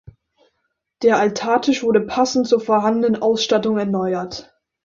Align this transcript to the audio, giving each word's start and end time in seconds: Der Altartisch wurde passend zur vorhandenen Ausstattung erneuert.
Der 1.03 1.19
Altartisch 1.19 1.83
wurde 1.83 2.01
passend 2.01 2.47
zur 2.47 2.59
vorhandenen 2.59 3.21
Ausstattung 3.21 3.77
erneuert. 3.77 4.51